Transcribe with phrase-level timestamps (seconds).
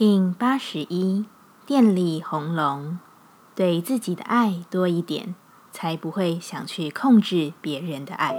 [0.00, 1.26] King 八十一，
[1.66, 2.98] 电力红龙，
[3.54, 5.34] 对自己的爱多一点，
[5.72, 8.34] 才不会想去控制别人的爱。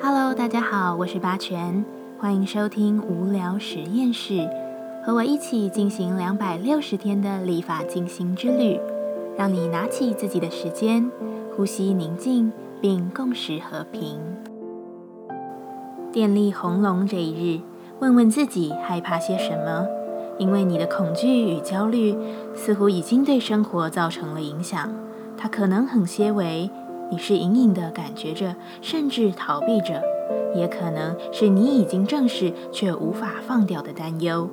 [0.00, 1.84] Hello，大家好，我是八全，
[2.20, 4.48] 欢迎收听无聊实验室，
[5.04, 8.78] 和我一起进行两百六十天的立法进行之旅，
[9.36, 11.10] 让你拿起自己的时间，
[11.56, 14.20] 呼吸宁静，并共识和平。
[16.10, 17.60] 电力红龙这一日，
[18.00, 19.86] 问问自己害怕些什么？
[20.38, 22.16] 因为你的恐惧与焦虑
[22.54, 24.90] 似乎已经对生活造成了影响。
[25.36, 26.70] 它可能很些微，
[27.10, 30.00] 你是隐隐的感觉着，甚至逃避着；
[30.54, 34.48] 也可能是你已经正视却无法放掉的担忧。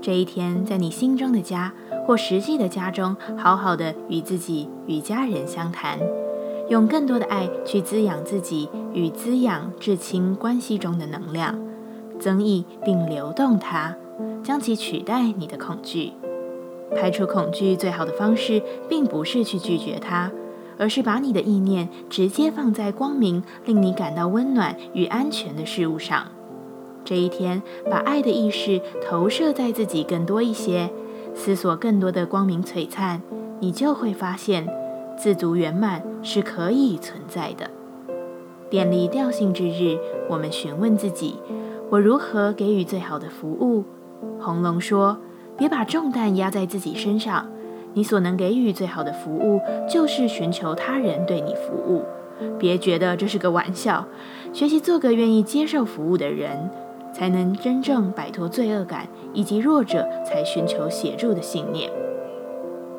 [0.00, 1.74] 这一天，在你心中的家
[2.06, 5.98] 或实际的家中，好好的与自己与家人相谈。
[6.68, 11.58] 用更多的爱去滋养自己与滋养至亲关系中的能量，
[12.18, 13.96] 增益并流动它，
[14.42, 16.12] 将其取代你的恐惧。
[16.94, 20.30] 排除恐惧最好的方式，并不是去拒绝它，
[20.78, 26.28] 而是把你的意念直接放在光明、令你感到温暖与安全的事物上。
[27.04, 30.90] 这一天，把爱的意识投射在自己更多一些，
[31.34, 33.22] 思索更多的光明璀璨，
[33.60, 34.68] 你就会发现。
[35.18, 37.68] 自足圆满是可以存在的。
[38.70, 41.34] 电力调性之日，我们询问自己：
[41.90, 43.84] 我如何给予最好的服务？
[44.38, 45.18] 红龙说：
[45.56, 47.50] 别把重担压在自己身上。
[47.94, 52.04] 你所能给予最好的服务，就是寻求他人对你服务。
[52.56, 54.06] 别觉得这是个玩笑。
[54.52, 56.70] 学习做个愿意接受服务的人，
[57.12, 61.90] 才能真正摆脱罪恶感，以及弱者才寻求协助的信念。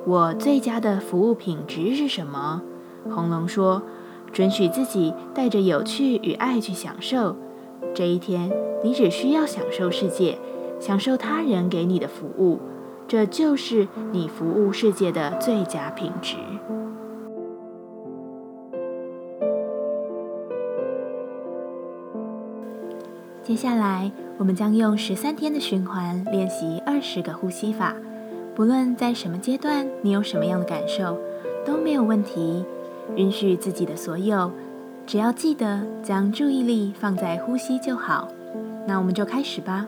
[0.09, 2.63] 我最佳的服务品质是什么？
[3.11, 3.83] 红龙说
[4.33, 7.35] ：“准许自己带着有趣与爱去享受
[7.93, 8.51] 这一天。
[8.83, 10.39] 你只需要享受世界，
[10.79, 12.57] 享受他人给你的服务，
[13.07, 16.37] 这就是你服务世界的最佳品质。”
[23.43, 27.93] 接下来，我们将用十三天的循环练习二十个呼吸法。
[28.59, 31.17] 不论在什么阶段，你有什么样的感受，
[31.65, 32.65] 都没有问题。
[33.15, 34.51] 允许自己的所有，
[35.07, 38.27] 只要记得将注意力放在呼吸就好。
[38.85, 39.87] 那我们就开始吧。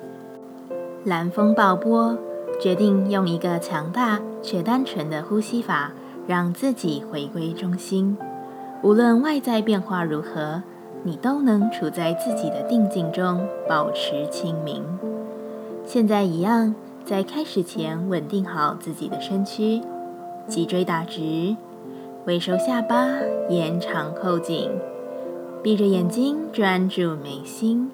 [1.04, 2.18] 蓝风暴波，
[2.62, 5.92] 决定用一个强大却单纯的呼吸法，
[6.26, 8.18] 让自己回归中心。
[8.84, 10.64] 无论外在变化如何，
[11.03, 14.82] 你都能处在自己的定境中，保持清明。
[15.86, 16.74] 现在一样。
[17.06, 19.81] 在开始前，稳定好自己的身躯，
[20.47, 21.56] 脊椎打直，
[22.25, 23.07] 微收下巴，
[23.50, 24.72] 延长后颈，
[25.61, 27.91] 闭着眼睛专注眉心。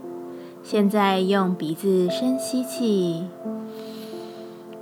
[0.61, 3.25] 现在用鼻子深吸气，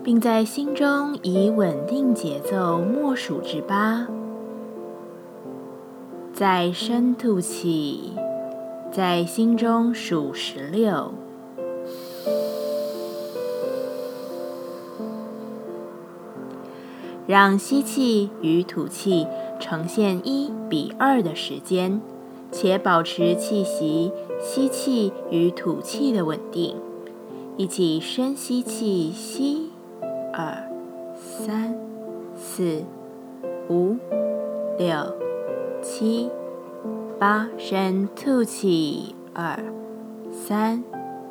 [0.03, 4.07] 并在心中以稳定节奏默数至八，
[6.33, 8.11] 再深吐气，
[8.91, 11.13] 在心中数十六。
[17.27, 19.25] 让吸气与吐气
[19.59, 21.99] 呈现一比二的时间，
[22.51, 26.75] 且保持气息吸气与吐气的稳定。
[27.57, 29.71] 一起深吸气，吸
[30.33, 30.69] 二
[31.15, 31.75] 三
[32.35, 32.83] 四
[33.69, 33.95] 五
[34.77, 35.15] 六
[35.81, 36.29] 七
[37.17, 39.57] 八，深吐气二
[40.31, 40.83] 三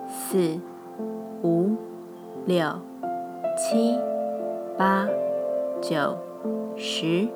[0.09, 0.59] 四
[1.43, 1.77] 五
[2.47, 2.81] 六
[3.57, 3.99] 七
[4.79, 5.07] 八。
[5.87, 6.17] 九、
[6.77, 7.29] 十、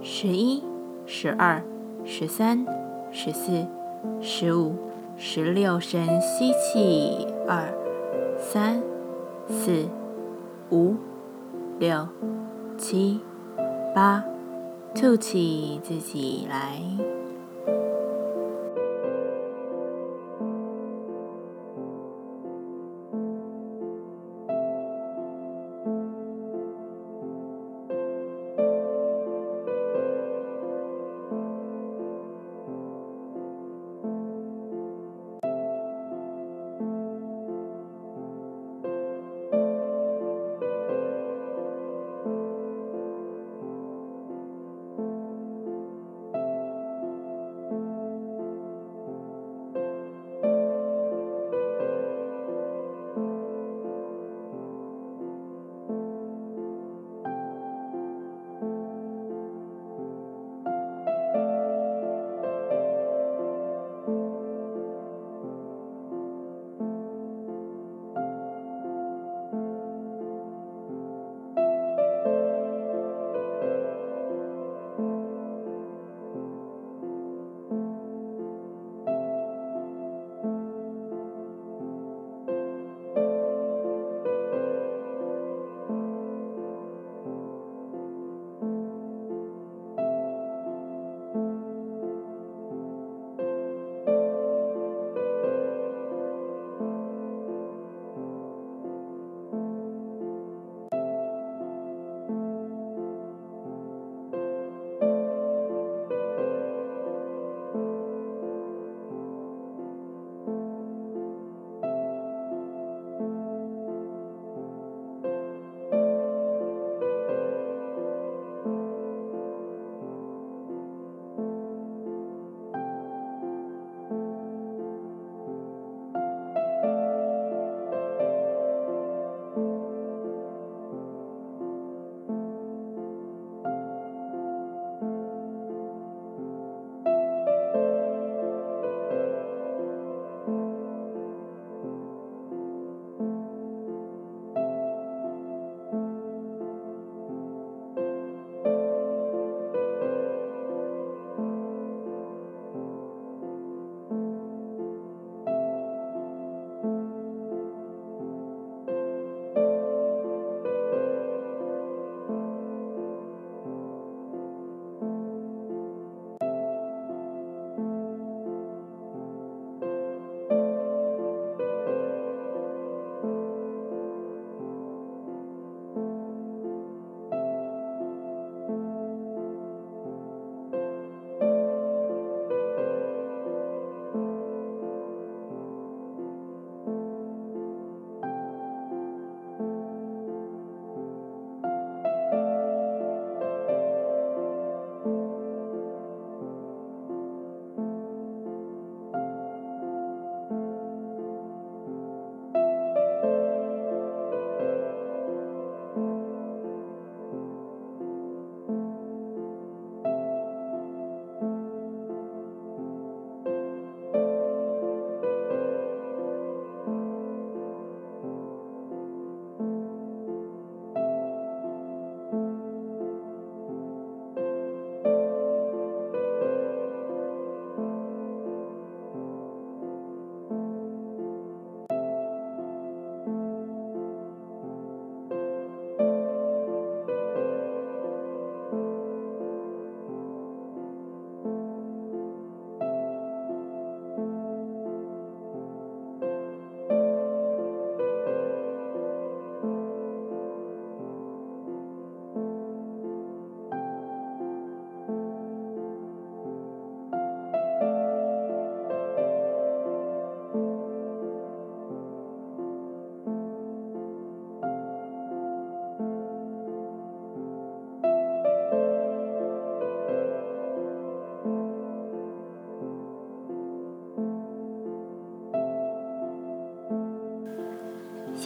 [0.00, 0.62] 十一、
[1.04, 1.60] 十二、
[2.04, 2.64] 十三、
[3.10, 3.66] 十四、
[4.20, 4.76] 十五、
[5.16, 7.74] 十六，深吸气，二、
[8.38, 8.80] 三、
[9.48, 9.88] 四、
[10.70, 10.94] 五、
[11.80, 12.06] 六、
[12.76, 13.18] 七、
[13.92, 14.24] 八，
[14.94, 17.17] 吐气，自己来。